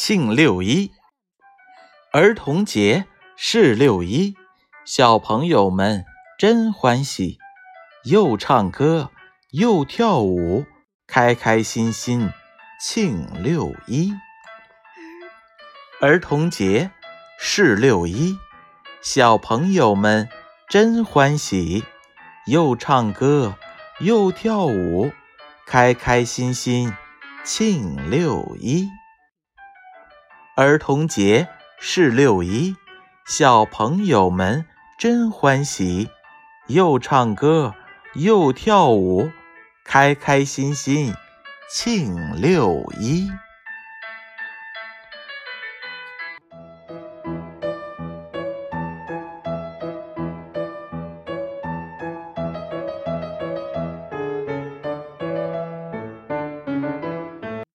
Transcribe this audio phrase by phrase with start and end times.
[0.00, 0.92] 庆六一，
[2.12, 3.06] 儿童节
[3.36, 4.36] 是六一，
[4.84, 6.04] 小朋友们
[6.38, 7.36] 真欢喜，
[8.04, 9.10] 又唱歌
[9.50, 10.64] 又跳舞，
[11.08, 12.30] 开开心心
[12.80, 14.12] 庆六一。
[16.00, 16.92] 儿童节
[17.36, 18.38] 是六一，
[19.02, 20.28] 小朋友们
[20.68, 21.82] 真欢喜，
[22.46, 23.56] 又唱歌
[23.98, 25.10] 又跳舞，
[25.66, 26.94] 开开心心
[27.42, 28.88] 庆六一。
[30.58, 31.46] 儿童节
[31.78, 32.74] 是六一，
[33.28, 34.66] 小朋友们
[34.98, 36.10] 真欢喜，
[36.66, 37.76] 又唱歌
[38.14, 39.30] 又跳舞，
[39.84, 41.14] 开开心心
[41.70, 43.30] 庆六一。